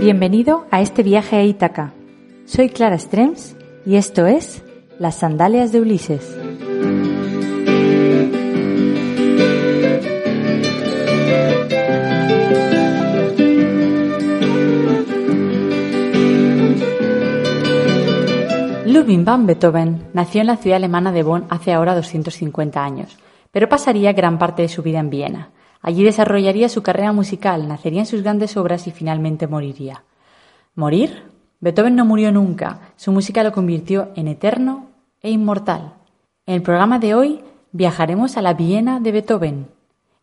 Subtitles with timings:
[0.00, 1.92] Bienvenido a este viaje a Ítaca.
[2.44, 4.62] Soy Clara Strems y esto es
[5.00, 6.36] Las Sandalias de Ulises.
[18.86, 23.18] Ludwig van Beethoven nació en la ciudad alemana de Bonn hace ahora 250 años,
[23.52, 25.50] pero pasaría gran parte de su vida en Viena.
[25.80, 30.02] Allí desarrollaría su carrera musical, nacería en sus grandes obras y finalmente moriría.
[30.74, 31.30] ¿Morir?
[31.60, 34.88] Beethoven no murió nunca, su música lo convirtió en eterno
[35.20, 35.94] e inmortal.
[36.46, 39.68] En el programa de hoy viajaremos a la Viena de Beethoven.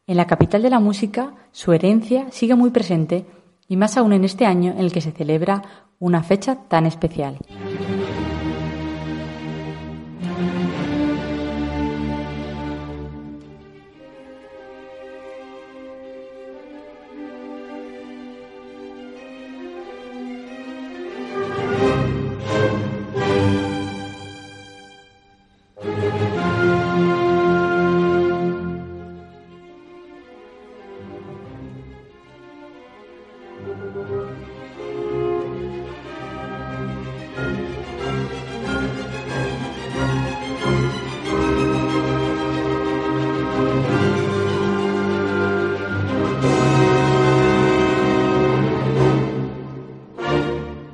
[0.05, 3.25] En la capital de la música, su herencia sigue muy presente
[3.67, 5.61] y más aún en este año en el que se celebra
[5.99, 7.37] una fecha tan especial.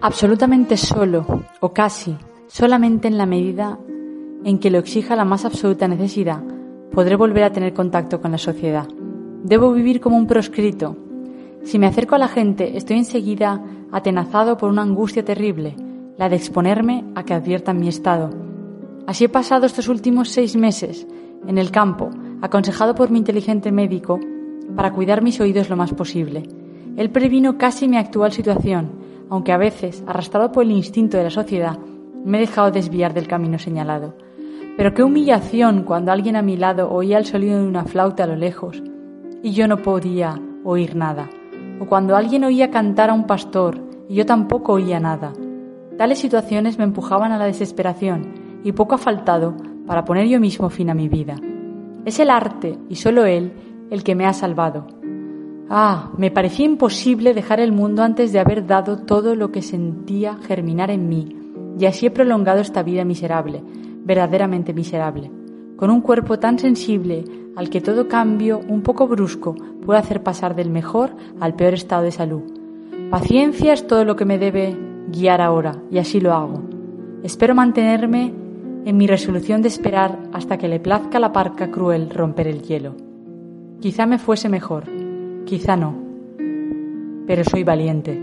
[0.06, 1.26] Absolutamente solo,
[1.62, 3.80] o casi, solamente en la medida
[4.44, 6.44] en que lo exija la más absoluta necesidad,
[6.92, 8.88] podré volver a tener contacto con la sociedad.
[9.44, 10.96] Debo vivir como un proscrito.
[11.64, 15.76] Si me acerco a la gente, estoy enseguida atenazado por una angustia terrible,
[16.20, 18.30] la de exponerme a que adviertan mi estado.
[19.08, 21.08] Así he pasado estos últimos seis meses,
[21.48, 22.12] en el campo,
[22.44, 24.20] aconsejado por mi inteligente médico,
[24.76, 26.44] para cuidar mis oídos lo más posible.
[26.96, 31.30] Él previno casi mi actual situación, aunque a veces, arrastrado por el instinto de la
[31.30, 31.78] sociedad,
[32.24, 34.16] me he dejado desviar del camino señalado.
[34.78, 38.28] Pero qué humillación cuando alguien a mi lado oía el sonido de una flauta a
[38.28, 38.84] lo lejos
[39.42, 41.30] y yo no podía oír nada,
[41.80, 45.34] o cuando alguien oía cantar a un pastor y yo tampoco oía nada.
[45.98, 48.34] Tales situaciones me empujaban a la desesperación
[48.64, 51.36] y poco ha faltado para poner yo mismo fin a mi vida.
[52.06, 53.54] Es el arte, y solo él,
[53.90, 54.88] el que me ha salvado,
[55.70, 60.36] Ah, me parecía imposible dejar el mundo antes de haber dado todo lo que sentía
[60.36, 61.36] germinar en mí,
[61.80, 63.64] y así he prolongado esta vida miserable,
[64.04, 65.32] verdaderamente miserable,
[65.76, 67.24] con un cuerpo tan sensible
[67.56, 72.04] al que todo cambio un poco brusco puede hacer pasar del mejor al peor estado
[72.04, 72.44] de salud.
[73.10, 74.78] Paciencia es todo lo que me debe
[75.08, 76.62] guiar ahora, y así lo hago.
[77.24, 78.32] Espero mantenerme
[78.86, 82.94] en mi resolución de esperar hasta que le plazca la parca cruel romper el hielo.
[83.80, 85.05] Quizá me fuese mejor
[85.46, 85.94] Quizá no,
[87.28, 88.20] pero soy valiente.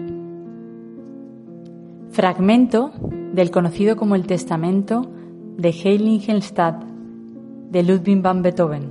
[2.10, 2.91] Fragmento
[3.33, 5.09] del conocido como el Testamento
[5.56, 6.83] de Heiligenstadt
[7.71, 8.91] de Ludwig van Beethoven,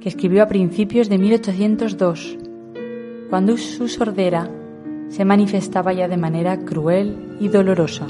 [0.00, 2.38] que escribió a principios de 1802,
[3.30, 4.50] cuando su sordera
[5.08, 8.06] se manifestaba ya de manera cruel y dolorosa.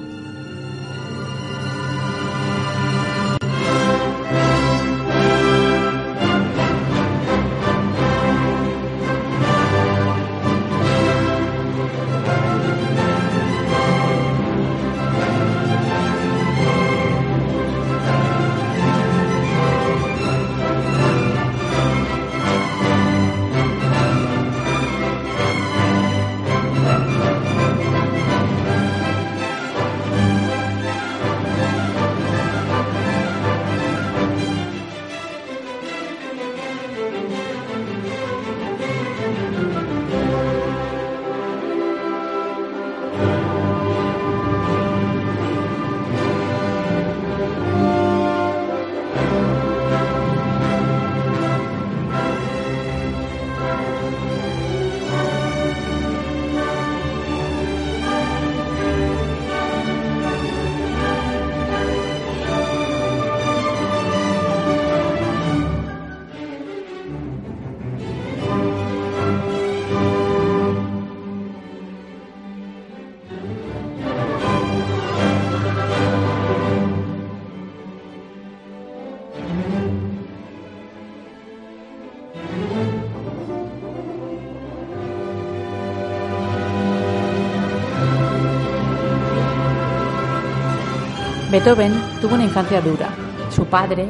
[91.54, 93.10] Beethoven tuvo una infancia dura.
[93.48, 94.09] Su padre,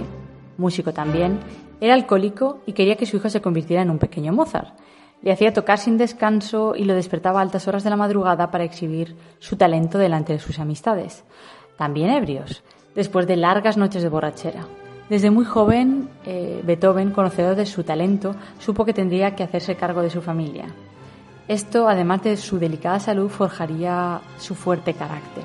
[0.57, 1.41] músico también,
[1.79, 4.71] Era alcohólico y quería que su hijo se convirtiera en un pequeño Mozart.
[5.21, 8.65] Le hacía tocar sin descanso y lo despertaba a altas horas de la madrugada para
[8.65, 11.25] exhibir su talento delante de sus amistades,
[11.77, 12.63] también ebrios,
[12.95, 14.65] después de largas noches de borrachera.
[15.11, 20.01] Desde muy joven, eh, Beethoven, conocedor de su talento, supo que tendría que hacerse cargo
[20.01, 20.69] de su familia.
[21.47, 25.45] Esto, además de su delicada salud, forjaría su fuerte carácter.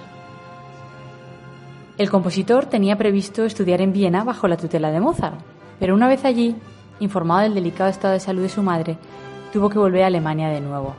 [1.99, 5.41] El compositor tenía previsto estudiar en Viena bajo la tutela de Mozart,
[5.81, 6.55] pero una vez allí,
[7.01, 8.97] informado del delicado estado de salud de su madre,
[9.51, 10.95] tuvo que volver a Alemania de nuevo.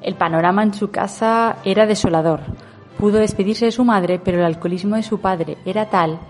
[0.00, 2.38] El panorama en su casa era desolador.
[2.98, 6.20] Pudo despedirse de su madre, pero el alcoholismo de su padre era tal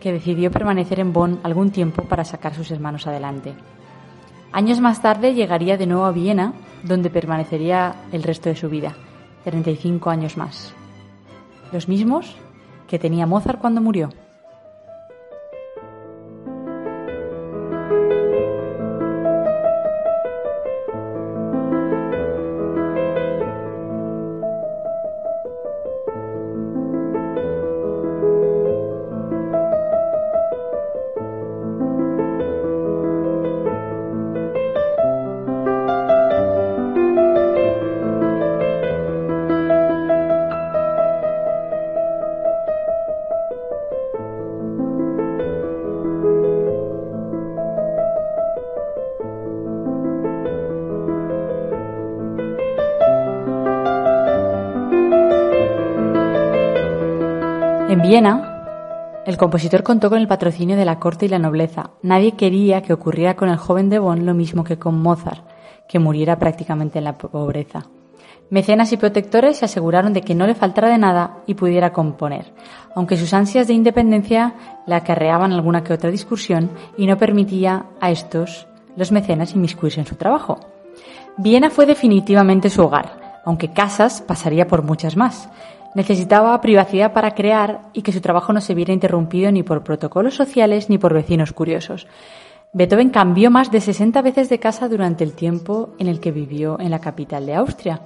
[0.00, 3.54] que decidió permanecer en Bonn algún tiempo para sacar sus hermanos adelante.
[4.52, 6.52] Años más tarde llegaría de nuevo a Viena,
[6.84, 8.94] donde permanecería el resto de su vida,
[9.42, 10.72] 35 años más.
[11.72, 12.36] Los mismos
[12.92, 14.10] que tenía Mozart cuando murió.
[58.02, 61.90] En Viena, el compositor contó con el patrocinio de la corte y la nobleza.
[62.02, 65.46] Nadie quería que ocurriera con el joven de Bonn lo mismo que con Mozart,
[65.88, 67.86] que muriera prácticamente en la pobreza.
[68.50, 72.52] Mecenas y protectores se aseguraron de que no le faltara de nada y pudiera componer,
[72.96, 78.10] aunque sus ansias de independencia le acarreaban alguna que otra discusión y no permitía a
[78.10, 78.66] estos,
[78.96, 80.58] los mecenas, inmiscuirse en su trabajo.
[81.36, 85.48] Viena fue definitivamente su hogar, aunque Casas pasaría por muchas más.
[85.94, 90.34] Necesitaba privacidad para crear y que su trabajo no se viera interrumpido ni por protocolos
[90.34, 92.06] sociales ni por vecinos curiosos.
[92.72, 96.80] Beethoven cambió más de 60 veces de casa durante el tiempo en el que vivió
[96.80, 98.00] en la capital de Austria,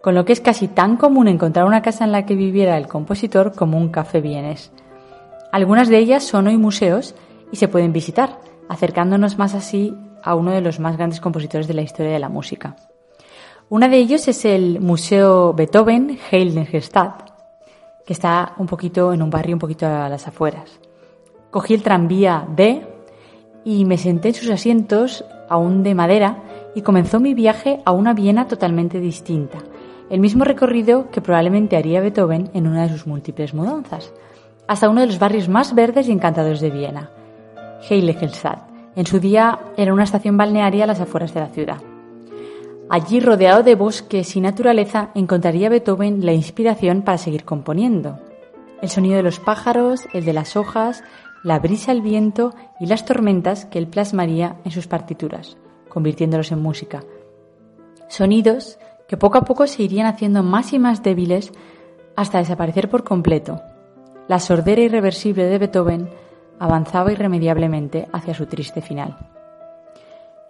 [0.00, 2.86] con lo que es casi tan común encontrar una casa en la que viviera el
[2.86, 4.70] compositor como un café vienes.
[5.50, 7.16] Algunas de ellas son hoy museos
[7.50, 8.38] y se pueden visitar,
[8.68, 12.28] acercándonos más así a uno de los más grandes compositores de la historia de la
[12.28, 12.76] música.
[13.70, 17.30] Una de ellos es el Museo Beethoven Heiligenstadt,
[18.06, 20.78] que está un poquito en un barrio un poquito a las afueras.
[21.50, 22.86] Cogí el tranvía D
[23.64, 26.42] y me senté en sus asientos, aún de madera,
[26.74, 29.58] y comenzó mi viaje a una Viena totalmente distinta,
[30.10, 34.12] el mismo recorrido que probablemente haría Beethoven en una de sus múltiples mudanzas,
[34.68, 37.10] hasta uno de los barrios más verdes y encantadores de Viena,
[37.88, 38.68] Heiligenstadt.
[38.94, 41.93] En su día era una estación balnearia a las afueras de la ciudad.
[42.94, 48.20] Allí, rodeado de bosques y naturaleza, encontraría Beethoven la inspiración para seguir componiendo.
[48.82, 51.02] El sonido de los pájaros, el de las hojas,
[51.42, 55.56] la brisa, el viento y las tormentas que él plasmaría en sus partituras,
[55.88, 57.02] convirtiéndolos en música.
[58.06, 61.50] Sonidos que poco a poco se irían haciendo más y más débiles
[62.14, 63.60] hasta desaparecer por completo.
[64.28, 66.10] La sordera irreversible de Beethoven
[66.60, 69.33] avanzaba irremediablemente hacia su triste final.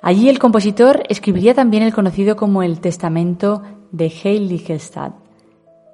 [0.07, 5.15] Allí el compositor escribiría también el conocido como el Testamento de Heiligenstadt,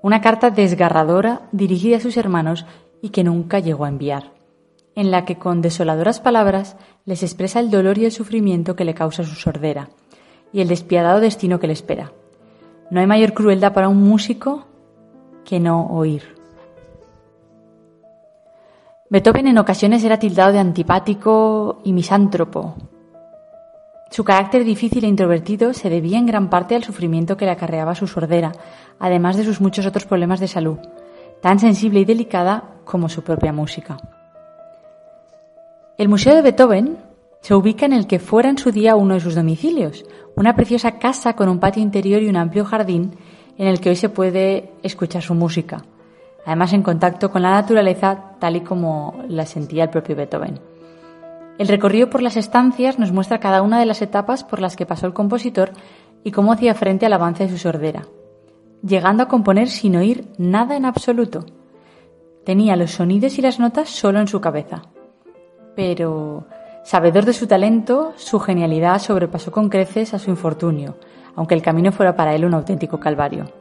[0.02, 2.66] una carta desgarradora dirigida a sus hermanos
[3.00, 4.32] y que nunca llegó a enviar,
[4.96, 8.94] en la que con desoladoras palabras les expresa el dolor y el sufrimiento que le
[8.94, 9.90] causa su sordera
[10.52, 12.10] y el despiadado destino que le espera.
[12.90, 14.66] No hay mayor crueldad para un músico
[15.44, 16.34] que no oír.
[19.08, 22.74] Beethoven en ocasiones era tildado de antipático y misántropo,
[24.10, 27.94] su carácter difícil e introvertido se debía en gran parte al sufrimiento que le acarreaba
[27.94, 28.52] su sordera,
[28.98, 30.78] además de sus muchos otros problemas de salud,
[31.40, 33.96] tan sensible y delicada como su propia música.
[35.96, 36.98] El Museo de Beethoven
[37.40, 40.98] se ubica en el que fuera en su día uno de sus domicilios, una preciosa
[40.98, 43.14] casa con un patio interior y un amplio jardín
[43.58, 45.84] en el que hoy se puede escuchar su música,
[46.44, 50.69] además en contacto con la naturaleza tal y como la sentía el propio Beethoven.
[51.60, 54.86] El recorrido por las estancias nos muestra cada una de las etapas por las que
[54.86, 55.72] pasó el compositor
[56.24, 58.06] y cómo hacía frente al avance de su sordera,
[58.82, 61.44] llegando a componer sin oír nada en absoluto.
[62.46, 64.84] Tenía los sonidos y las notas solo en su cabeza.
[65.76, 66.46] Pero,
[66.82, 70.96] sabedor de su talento, su genialidad sobrepasó con creces a su infortunio,
[71.36, 73.52] aunque el camino fuera para él un auténtico calvario.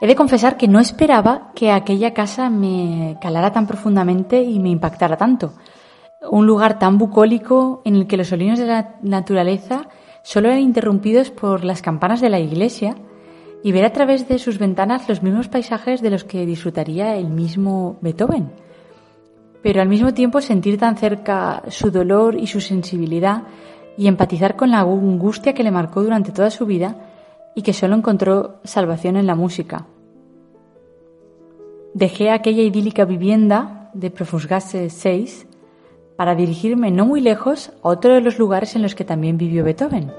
[0.00, 4.70] He de confesar que no esperaba que aquella casa me calara tan profundamente y me
[4.70, 5.54] impactara tanto.
[6.30, 9.88] un lugar tan bucólico en el que los sonidos de la naturaleza
[10.22, 12.96] solo eran interrumpidos por las campanas de la iglesia
[13.62, 17.28] y ver a través de sus ventanas los mismos paisajes de los que disfrutaría el
[17.28, 18.52] mismo Beethoven.
[19.62, 23.42] Pero al mismo tiempo sentir tan cerca su dolor y su sensibilidad
[23.96, 27.03] y empatizar con la angustia que le marcó durante toda su vida
[27.54, 29.86] y que solo encontró salvación en la música.
[31.94, 35.46] Dejé aquella idílica vivienda de Profusgasse 6
[36.16, 39.64] para dirigirme no muy lejos a otro de los lugares en los que también vivió
[39.64, 40.12] Beethoven,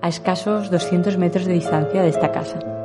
[0.00, 2.77] a escasos 200 metros de distancia de esta casa.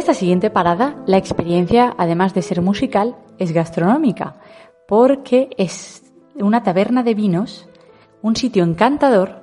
[0.00, 4.40] Esta siguiente parada, la experiencia, además de ser musical, es gastronómica,
[4.88, 7.68] porque es una taberna de vinos,
[8.22, 9.42] un sitio encantador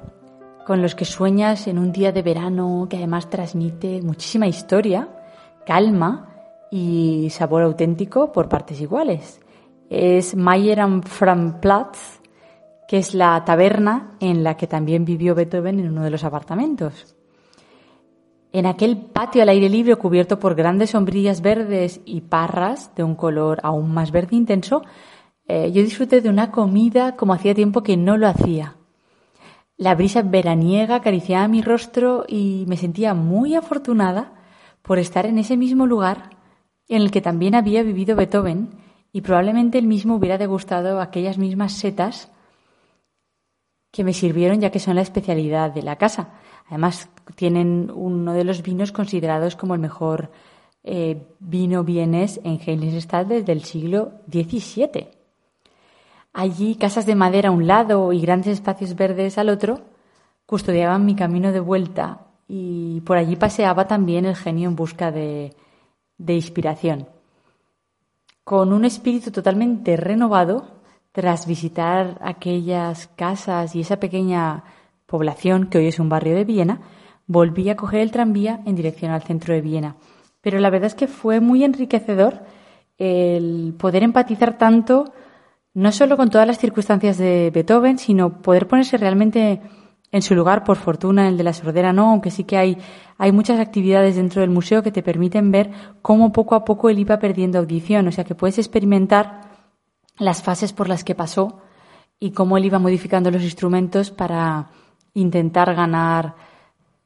[0.65, 5.07] con los que sueñas en un día de verano que además transmite muchísima historia,
[5.65, 6.35] calma
[6.71, 9.39] y sabor auténtico por partes iguales.
[9.91, 12.19] Es Mayer am Framplatz,
[12.87, 17.16] que es la taberna en la que también vivió Beethoven en uno de los apartamentos.
[18.57, 23.13] En aquel patio al aire libre cubierto por grandes sombrillas verdes y parras de un
[23.13, 24.81] color aún más verde intenso,
[25.47, 28.77] eh, yo disfruté de una comida como hacía tiempo que no lo hacía.
[29.77, 34.33] La brisa veraniega acariciaba mi rostro y me sentía muy afortunada
[34.81, 36.31] por estar en ese mismo lugar
[36.87, 38.69] en el que también había vivido Beethoven
[39.13, 42.31] y probablemente él mismo hubiera degustado aquellas mismas setas
[43.91, 46.29] que me sirvieron ya que son la especialidad de la casa.
[46.67, 50.29] Además, tienen uno de los vinos considerados como el mejor
[50.83, 55.09] eh, vino bienes en Heiligenstadt desde el siglo XVII.
[56.33, 59.81] Allí, casas de madera a un lado y grandes espacios verdes al otro,
[60.45, 65.55] custodiaban mi camino de vuelta y por allí paseaba también el genio en busca de,
[66.17, 67.07] de inspiración.
[68.43, 70.67] Con un espíritu totalmente renovado,
[71.11, 74.63] tras visitar aquellas casas y esa pequeña
[75.07, 76.81] población que hoy es un barrio de Viena,
[77.25, 79.95] volví a coger el tranvía en dirección al centro de Viena.
[80.41, 82.43] Pero la verdad es que fue muy enriquecedor
[82.97, 85.11] el poder empatizar tanto,
[85.73, 89.61] no solo con todas las circunstancias de Beethoven, sino poder ponerse realmente
[90.11, 92.77] en su lugar, por fortuna, el de la sordera no, aunque sí que hay,
[93.17, 95.71] hay muchas actividades dentro del museo que te permiten ver
[96.01, 99.41] cómo poco a poco él iba perdiendo audición, o sea que puedes experimentar
[100.17, 101.61] las fases por las que pasó
[102.19, 104.69] y cómo él iba modificando los instrumentos para
[105.17, 106.35] intentar ganar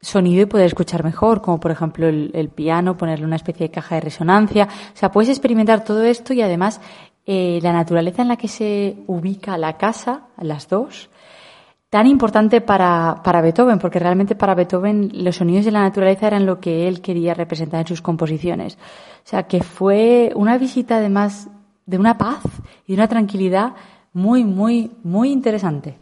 [0.02, 3.96] sonido y poder escuchar mejor, como por ejemplo el, piano, ponerle una especie de caja
[3.96, 4.68] de resonancia.
[4.94, 6.82] O sea, puedes experimentar todo esto y además
[7.26, 11.10] eh, la naturaleza en la que se ubica la casa, las dos,
[11.90, 16.46] tan importante para, para Beethoven, porque realmente para Beethoven los sonidos de la naturaleza eran
[16.46, 18.76] lo que él quería representar en sus composiciones.
[18.76, 21.50] O sea, que fue una visita además
[21.86, 22.42] de una paz
[22.88, 23.74] y de una tranquilidad
[24.14, 25.96] muy, muy, muy interesante.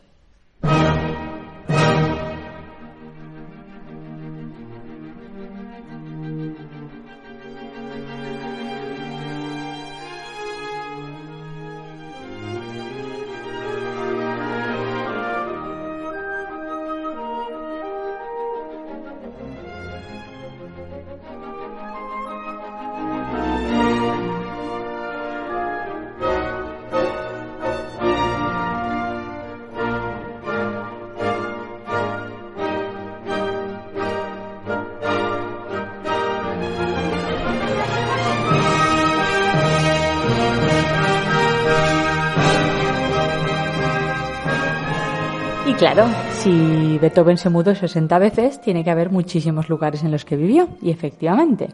[45.79, 50.35] Claro, si Beethoven se mudó 60 veces, tiene que haber muchísimos lugares en los que
[50.35, 51.69] vivió, y efectivamente.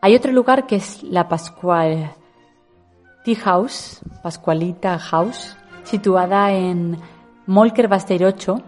[0.00, 2.10] Hay otro lugar que es la Pascual
[3.24, 6.98] Tea House, Pascualita House, situada en
[7.46, 8.62] Molker 8,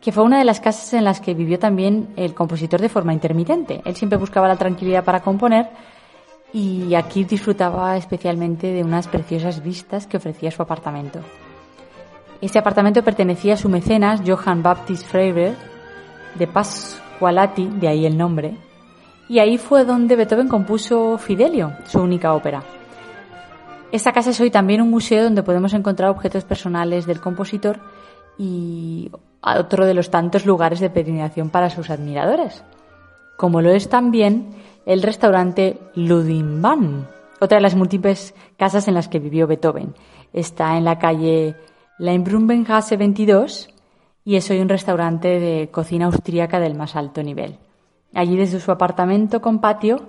[0.00, 3.12] que fue una de las casas en las que vivió también el compositor de forma
[3.12, 3.82] intermitente.
[3.84, 5.68] Él siempre buscaba la tranquilidad para componer
[6.54, 11.20] y aquí disfrutaba especialmente de unas preciosas vistas que ofrecía su apartamento.
[12.42, 15.56] Este apartamento pertenecía a su mecenas Johann Baptist Freiberg
[16.34, 18.56] de Pasqualati, de ahí el nombre,
[19.28, 22.64] y ahí fue donde Beethoven compuso Fidelio, su única ópera.
[23.92, 27.78] Esta casa es hoy también un museo donde podemos encontrar objetos personales del compositor
[28.36, 32.64] y otro de los tantos lugares de peregrinación para sus admiradores,
[33.36, 34.50] como lo es también
[34.84, 37.06] el restaurante Ludinban,
[37.40, 39.94] otra de las múltiples casas en las que vivió Beethoven.
[40.32, 41.54] Está en la calle
[41.98, 43.68] Leinbrunbengasse 22
[44.24, 47.58] y es hoy un restaurante de cocina austríaca del más alto nivel.
[48.14, 50.08] Allí desde su apartamento con patio,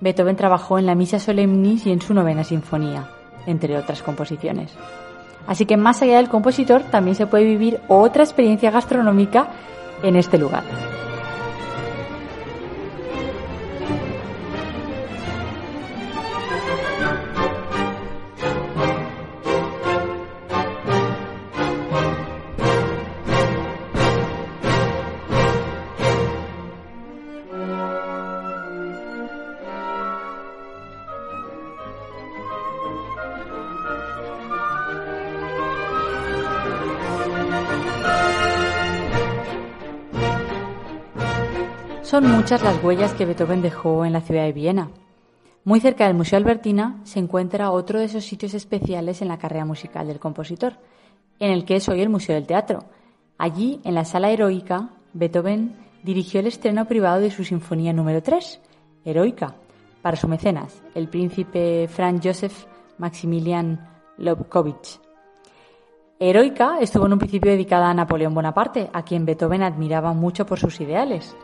[0.00, 3.08] Beethoven trabajó en la Misa Solemnis y en su novena sinfonía,
[3.46, 4.72] entre otras composiciones.
[5.46, 9.48] Así que más allá del compositor también se puede vivir otra experiencia gastronómica
[10.02, 10.64] en este lugar.
[42.46, 44.88] Muchas las huellas que Beethoven dejó en la ciudad de Viena.
[45.64, 49.64] Muy cerca del Museo Albertina se encuentra otro de esos sitios especiales en la carrera
[49.64, 50.74] musical del compositor,
[51.40, 52.84] en el que es hoy el Museo del Teatro.
[53.36, 55.74] Allí, en la Sala Heroica, Beethoven
[56.04, 58.60] dirigió el estreno privado de su Sinfonía número 3,
[59.04, 59.56] Heroica,
[60.00, 62.66] para su mecenas, el príncipe Franz Joseph
[62.98, 63.88] Maximilian
[64.18, 65.00] Lobkowitz.
[66.20, 70.60] Heroica estuvo en un principio dedicada a Napoleón Bonaparte, a quien Beethoven admiraba mucho por
[70.60, 71.36] sus ideales.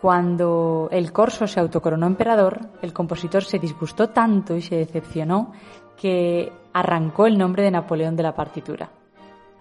[0.00, 5.52] Cuando el corso se autocoronó emperador, el compositor se disgustó tanto y se decepcionó
[5.96, 8.90] que arrancó el nombre de Napoleón de la partitura.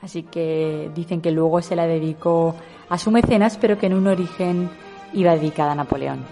[0.02, 2.56] Así que dicen que luego se la dedicó
[2.90, 4.70] a su mecenas, pero que en un origen
[5.14, 6.26] iba dedicada a Napoleón.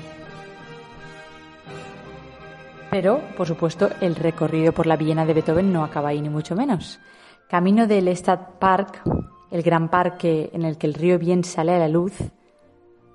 [2.89, 6.57] Pero, por supuesto, el recorrido por la Viena de Beethoven no acaba ahí ni mucho
[6.57, 6.99] menos.
[7.47, 9.01] Camino del Stadtpark,
[9.49, 12.13] el gran parque en el que el río Bien sale a la luz,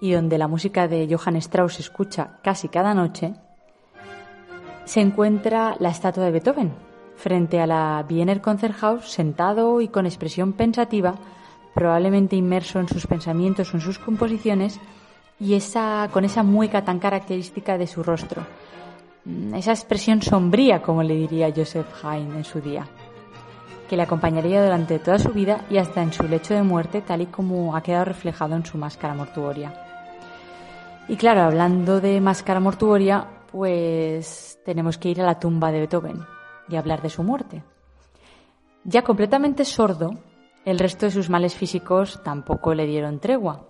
[0.01, 3.35] y donde la música de Johann Strauss se escucha casi cada noche,
[4.85, 6.73] se encuentra la estatua de Beethoven,
[7.17, 11.15] frente a la Wiener Konzerthaus, sentado y con expresión pensativa,
[11.75, 14.79] probablemente inmerso en sus pensamientos o en sus composiciones,
[15.39, 18.47] y esa, con esa mueca tan característica de su rostro,
[19.25, 22.87] mm, esa expresión sombría, como le diría Joseph Haydn en su día,
[23.89, 27.23] que le acompañaría durante toda su vida y hasta en su lecho de muerte, tal
[27.23, 29.86] y como ha quedado reflejado en su máscara mortuoria.
[31.09, 36.25] Y claro, hablando de máscara mortuoria, pues tenemos que ir a la tumba de Beethoven
[36.69, 37.63] y hablar de su muerte.
[38.83, 40.19] Ya completamente sordo,
[40.65, 43.69] el resto de sus males físicos tampoco le dieron tregua.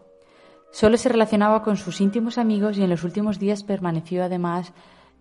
[0.73, 4.73] Solo se relacionaba con sus íntimos amigos y en los últimos días permaneció además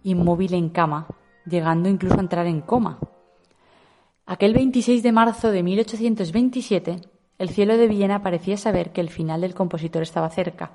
[0.04, 1.08] inmóvil en cama,
[1.46, 2.98] llegando incluso a entrar en coma.
[4.26, 7.02] Aquel 26 de marzo de 1827,
[7.40, 10.72] el cielo de Viena parecía saber que el final del compositor estaba cerca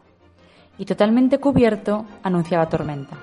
[0.80, 3.14] y totalmente cubierto anunciaba tormenta.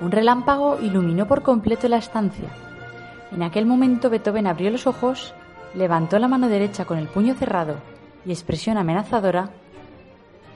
[0.00, 2.48] Un relámpago iluminó por completo la estancia.
[3.32, 5.34] En aquel momento Beethoven abrió los ojos,
[5.74, 7.74] levantó la mano derecha con el puño cerrado
[8.24, 9.50] y expresión amenazadora,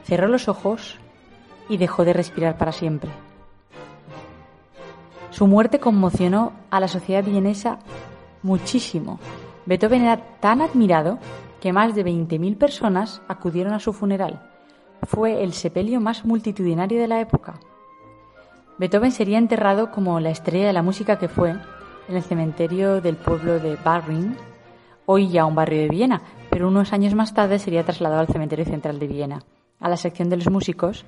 [0.05, 0.97] cerró los ojos
[1.69, 3.11] y dejó de respirar para siempre.
[5.31, 7.81] Su muerte conmocionó a la sociedad vienesa
[8.45, 9.19] muchísimo.
[9.67, 11.19] Beethoven era tan admirado
[11.61, 14.54] que más de 20.000 personas acudieron a su funeral
[15.07, 17.61] fue el sepelio más multitudinario de la época.
[18.79, 21.51] Beethoven sería enterrado como la estrella de la música que fue
[22.09, 24.37] en el cementerio del pueblo de Barring,
[25.07, 28.65] hoy ya un barrio de Viena, pero unos años más tarde sería trasladado al cementerio
[28.65, 29.43] central de Viena,
[29.81, 31.05] a la sección de los músicos,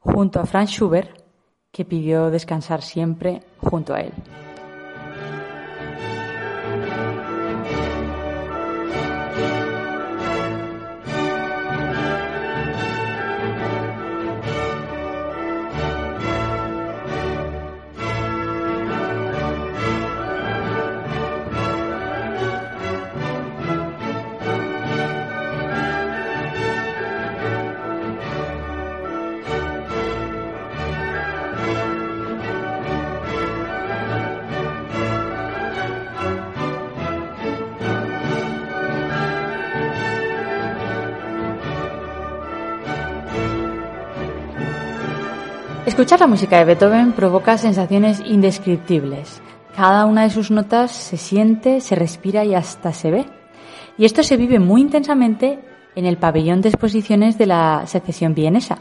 [0.00, 1.10] junto a Franz Schubert,
[1.72, 4.12] que pidió descansar siempre junto a él.
[45.98, 49.42] Escuchar la música de Beethoven provoca sensaciones indescriptibles.
[49.74, 53.26] Cada una de sus notas se siente, se respira y hasta se ve.
[53.96, 55.58] Y esto se vive muy intensamente
[55.96, 58.78] en el pabellón de exposiciones de la secesión vienesa.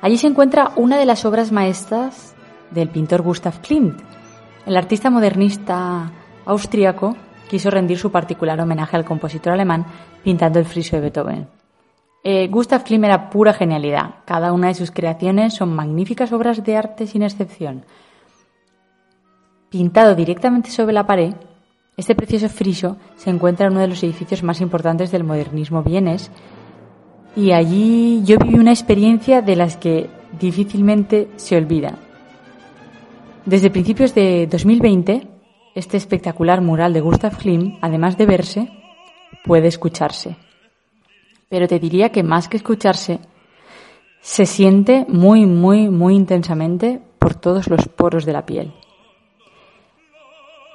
[0.00, 2.36] Allí se encuentra una de las obras maestras
[2.70, 4.00] del pintor Gustav Klimt.
[4.66, 6.12] El artista modernista
[6.46, 7.16] austriaco
[7.48, 9.84] quiso rendir su particular homenaje al compositor alemán
[10.22, 11.59] pintando el friso de Beethoven.
[12.22, 14.16] Eh, Gustav Klimt era pura genialidad.
[14.26, 17.84] Cada una de sus creaciones son magníficas obras de arte sin excepción.
[19.70, 21.34] Pintado directamente sobre la pared,
[21.96, 26.30] este precioso friso se encuentra en uno de los edificios más importantes del modernismo vienes
[27.36, 31.98] y allí yo viví una experiencia de las que difícilmente se olvida.
[33.46, 35.26] Desde principios de 2020,
[35.74, 38.68] este espectacular mural de Gustav Klimt, además de verse,
[39.44, 40.36] puede escucharse.
[41.50, 43.18] Pero te diría que más que escucharse,
[44.20, 48.72] se siente muy, muy, muy intensamente por todos los poros de la piel.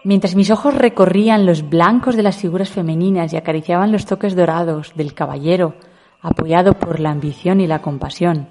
[0.04, 4.92] Mientras mis ojos recorrían los blancos de las figuras femeninas y acariciaban los toques dorados
[4.96, 5.76] del caballero,
[6.22, 8.50] apoyado por la ambición y la compasión,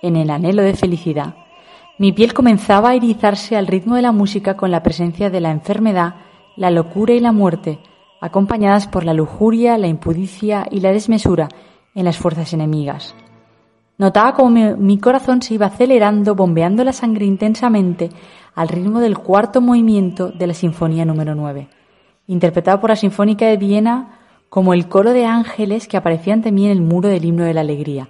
[0.00, 1.34] en el anhelo de felicidad,
[1.98, 5.50] mi piel comenzaba a erizarse al ritmo de la música con la presencia de la
[5.50, 6.14] enfermedad,
[6.54, 7.80] la locura y la muerte,
[8.20, 11.48] acompañadas por la lujuria, la impudicia y la desmesura
[11.94, 13.14] en las fuerzas enemigas.
[13.98, 18.10] Notaba como mi, corazón se iba acelerando, bombeando la sangre intensamente
[18.54, 21.68] al ritmo del cuarto movimiento de la Sinfonía número 9,
[22.28, 26.78] interpretado por la Sinfónica de Viena como el coro de ángeles que aparecían también en
[26.78, 28.08] el muro del himno de la alegría,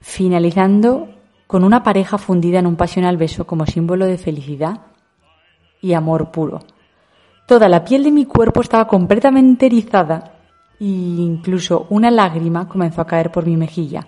[0.00, 1.08] finalizando
[1.46, 4.80] con una pareja fundida en un pasional beso como símbolo de felicidad
[5.82, 6.60] y amor puro.
[7.46, 10.32] Toda la piel de mi cuerpo estaba completamente erizada
[10.80, 14.06] e incluso una lágrima comenzó a caer por mi mejilla.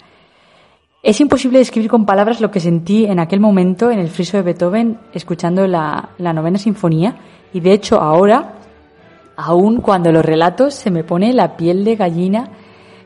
[1.03, 4.43] Es imposible describir con palabras lo que sentí en aquel momento en el friso de
[4.43, 7.17] Beethoven escuchando la, la novena sinfonía
[7.53, 8.55] y de hecho ahora,
[9.37, 12.49] aún cuando los relatos se me pone la piel de gallina,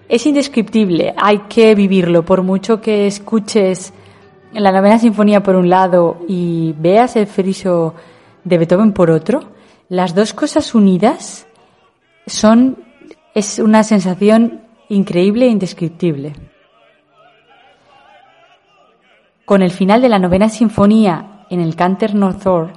[0.09, 3.93] es indescriptible, hay que vivirlo, por mucho que escuches
[4.53, 7.95] la novena sinfonía por un lado y veas el friso
[8.45, 9.58] de Beethoven por otro,
[9.89, 11.47] las dos cosas unidas
[12.27, 12.85] son
[13.35, 16.35] es una sensación increíble e indescriptible.
[19.45, 22.73] Con el final de la novena sinfonía en el Canter Northor,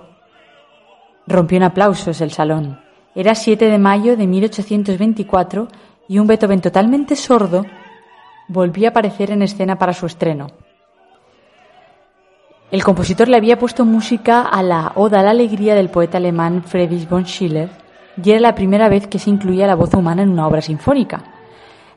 [1.27, 2.79] rompió en aplausos el salón.
[3.13, 5.67] Era 7 de mayo de 1824
[6.07, 7.65] y un Beethoven totalmente sordo
[8.47, 10.47] volvía a aparecer en escena para su estreno.
[12.71, 16.63] El compositor le había puesto música a la Oda a la Alegría del poeta alemán
[16.63, 17.69] Friedrich von Schiller
[18.23, 21.21] y era la primera vez que se incluía la voz humana en una obra sinfónica.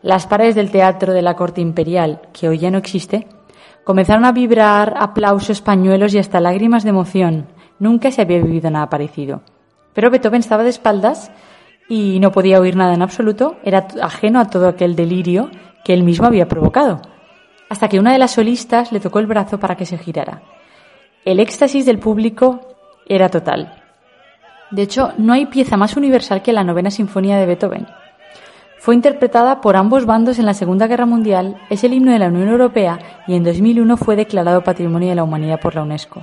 [0.02, 3.28] Las paredes del teatro de la corte imperial, que hoy ya no existe,
[3.84, 7.46] comenzaron a vibrar aplausos, pañuelos y hasta lágrimas de emoción.
[7.78, 9.42] Nunca se había vivido nada parecido.
[9.92, 11.30] Pero Beethoven estaba de espaldas
[11.88, 15.52] y no podía oír nada en absoluto, era ajeno a todo aquel delirio
[15.84, 17.00] que él mismo había provocado.
[17.68, 20.42] Hasta que una de las solistas le tocó el brazo para que se girara.
[21.24, 22.60] El éxtasis del público
[23.08, 23.82] era total.
[24.70, 27.86] De hecho, no hay pieza más universal que la novena sinfonía de Beethoven.
[28.78, 32.28] Fue interpretada por ambos bandos en la Segunda Guerra Mundial, es el himno de la
[32.28, 36.22] Unión Europea y en 2001 fue declarado Patrimonio de la Humanidad por la UNESCO.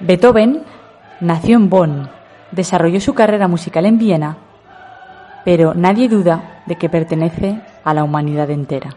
[0.00, 0.64] Beethoven
[1.20, 2.08] nació en Bonn,
[2.50, 4.38] desarrolló su carrera musical en Viena,
[5.44, 8.96] pero nadie duda de que pertenece a la humanidad entera.